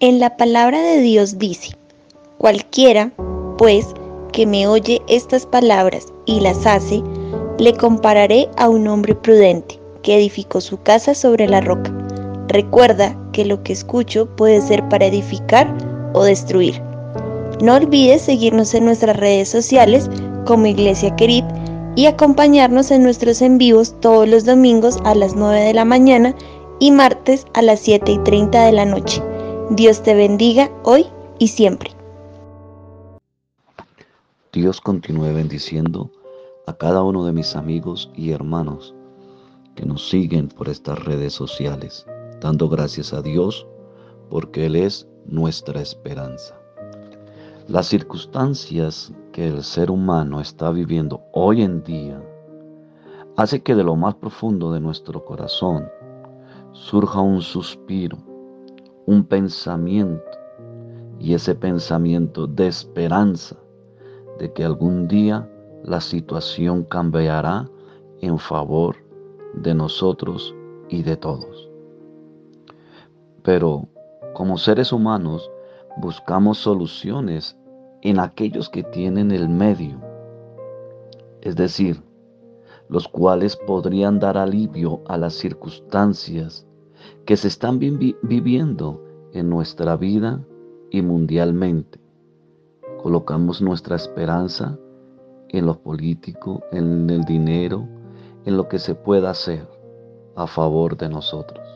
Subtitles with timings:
[0.00, 1.76] En la palabra de Dios dice,
[2.38, 3.10] cualquiera,
[3.56, 3.84] pues,
[4.32, 7.02] que me oye estas palabras y las hace,
[7.58, 11.92] le compararé a un hombre prudente que edificó su casa sobre la roca.
[12.46, 15.66] Recuerda que lo que escucho puede ser para edificar
[16.14, 16.80] o destruir.
[17.60, 20.08] No olvides seguirnos en nuestras redes sociales
[20.46, 21.42] como Iglesia Querid
[21.96, 26.36] y acompañarnos en nuestros en vivos todos los domingos a las 9 de la mañana
[26.78, 29.20] y martes a las 7 y 30 de la noche.
[29.70, 31.04] Dios te bendiga hoy
[31.38, 31.90] y siempre.
[34.50, 36.10] Dios continúe bendiciendo
[36.66, 38.94] a cada uno de mis amigos y hermanos
[39.74, 42.06] que nos siguen por estas redes sociales,
[42.40, 43.66] dando gracias a Dios
[44.30, 46.58] porque Él es nuestra esperanza.
[47.66, 52.22] Las circunstancias que el ser humano está viviendo hoy en día
[53.36, 55.90] hace que de lo más profundo de nuestro corazón
[56.72, 58.16] surja un suspiro,
[59.08, 60.22] un pensamiento,
[61.18, 63.56] y ese pensamiento de esperanza
[64.38, 65.50] de que algún día
[65.82, 67.70] la situación cambiará
[68.20, 68.96] en favor
[69.54, 70.54] de nosotros
[70.90, 71.70] y de todos.
[73.42, 73.88] Pero
[74.34, 75.50] como seres humanos
[75.96, 77.56] buscamos soluciones
[78.02, 80.02] en aquellos que tienen el medio,
[81.40, 82.02] es decir,
[82.90, 86.68] los cuales podrían dar alivio a las circunstancias
[87.24, 90.40] que se están viviendo en nuestra vida
[90.90, 92.00] y mundialmente.
[93.02, 94.78] Colocamos nuestra esperanza
[95.48, 97.86] en lo político, en el dinero,
[98.44, 99.66] en lo que se pueda hacer
[100.36, 101.66] a favor de nosotros.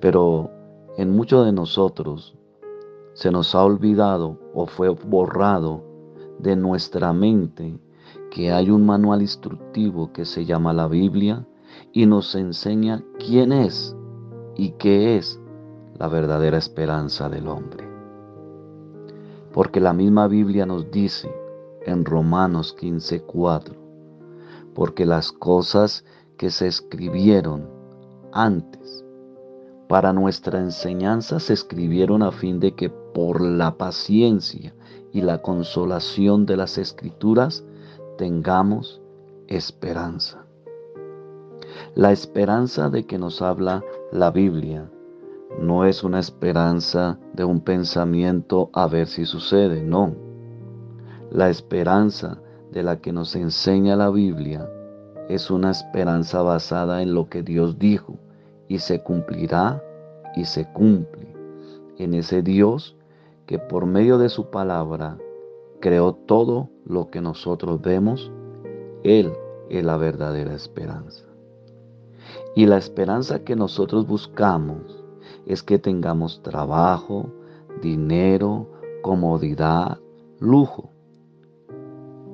[0.00, 0.50] Pero
[0.96, 2.36] en muchos de nosotros
[3.14, 5.84] se nos ha olvidado o fue borrado
[6.38, 7.78] de nuestra mente
[8.30, 11.46] que hay un manual instructivo que se llama la Biblia
[11.92, 13.96] y nos enseña quién es
[14.56, 15.40] y qué es
[16.00, 17.86] la verdadera esperanza del hombre.
[19.52, 21.30] Porque la misma Biblia nos dice
[21.84, 23.74] en Romanos 15:4,
[24.74, 26.06] porque las cosas
[26.38, 27.68] que se escribieron
[28.32, 29.04] antes
[29.88, 34.74] para nuestra enseñanza se escribieron a fin de que por la paciencia
[35.12, 37.62] y la consolación de las escrituras
[38.16, 39.02] tengamos
[39.48, 40.46] esperanza.
[41.94, 44.88] La esperanza de que nos habla la Biblia
[45.58, 50.14] no es una esperanza de un pensamiento a ver si sucede, no.
[51.30, 52.38] La esperanza
[52.70, 54.68] de la que nos enseña la Biblia
[55.28, 58.16] es una esperanza basada en lo que Dios dijo
[58.68, 59.82] y se cumplirá
[60.36, 61.34] y se cumple
[61.98, 62.96] en ese Dios
[63.46, 65.18] que por medio de su palabra
[65.80, 68.30] creó todo lo que nosotros vemos.
[69.02, 69.32] Él
[69.68, 71.24] es la verdadera esperanza.
[72.54, 74.99] Y la esperanza que nosotros buscamos
[75.46, 77.30] es que tengamos trabajo,
[77.82, 78.68] dinero,
[79.02, 79.98] comodidad,
[80.38, 80.90] lujo.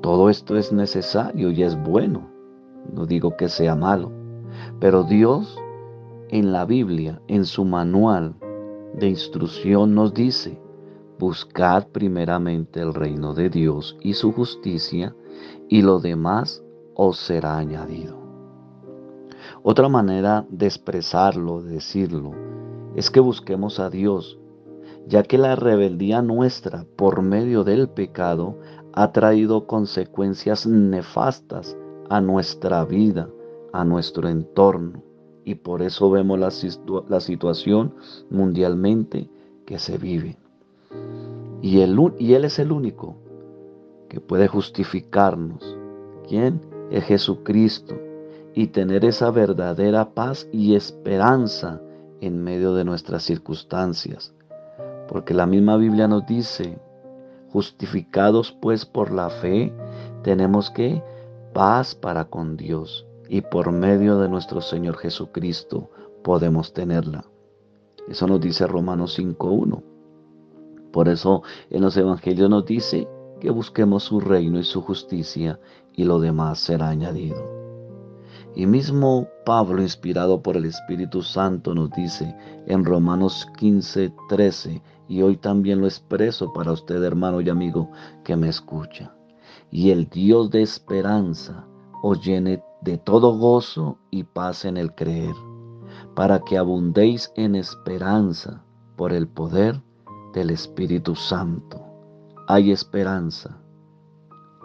[0.00, 2.28] Todo esto es necesario y es bueno.
[2.92, 4.12] No digo que sea malo.
[4.78, 5.58] Pero Dios
[6.28, 8.34] en la Biblia, en su manual
[8.94, 10.60] de instrucción, nos dice,
[11.18, 15.14] buscad primeramente el reino de Dios y su justicia,
[15.68, 16.62] y lo demás
[16.94, 18.18] os será añadido.
[19.62, 22.32] Otra manera de expresarlo, de decirlo,
[22.96, 24.38] es que busquemos a Dios,
[25.06, 28.58] ya que la rebeldía nuestra por medio del pecado
[28.92, 31.76] ha traído consecuencias nefastas
[32.08, 33.28] a nuestra vida,
[33.72, 35.02] a nuestro entorno
[35.44, 36.50] y por eso vemos la,
[37.08, 37.94] la situación
[38.30, 39.28] mundialmente
[39.66, 40.38] que se vive.
[41.60, 43.16] Y, y Él es el único
[44.08, 45.76] que puede justificarnos.
[46.26, 46.60] ¿Quién?
[46.90, 47.94] Es Jesucristo.
[48.54, 51.80] Y tener esa verdadera paz y esperanza
[52.26, 54.34] en medio de nuestras circunstancias.
[55.08, 56.78] Porque la misma Biblia nos dice,
[57.50, 59.72] justificados pues por la fe,
[60.22, 61.02] tenemos que
[61.52, 65.90] paz para con Dios y por medio de nuestro Señor Jesucristo
[66.22, 67.24] podemos tenerla.
[68.08, 69.82] Eso nos dice Romanos 5.1.
[70.92, 73.08] Por eso en los evangelios nos dice
[73.40, 75.60] que busquemos su reino y su justicia
[75.92, 77.63] y lo demás será añadido.
[78.56, 82.36] Y mismo Pablo, inspirado por el Espíritu Santo, nos dice
[82.66, 87.90] en Romanos 15.13, y hoy también lo expreso para usted, hermano y amigo,
[88.22, 89.12] que me escucha.
[89.70, 91.66] Y el Dios de esperanza
[92.02, 95.34] os llene de todo gozo y paz en el creer,
[96.14, 98.62] para que abundéis en esperanza
[98.96, 99.82] por el poder
[100.32, 101.82] del Espíritu Santo.
[102.46, 103.58] Hay esperanza,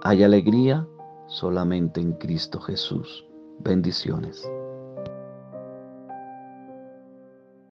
[0.04, 0.88] hay alegría
[1.28, 3.29] solamente en Cristo Jesús.
[3.60, 4.42] Bendiciones.